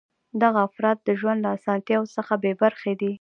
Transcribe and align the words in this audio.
دغه 0.43 0.59
افراد 0.67 0.97
د 1.07 1.09
ژوند 1.19 1.39
له 1.45 1.49
اسانتیاوو 1.57 2.13
څخه 2.15 2.33
بې 2.43 2.53
برخې 2.61 2.93
دي. 2.99 3.09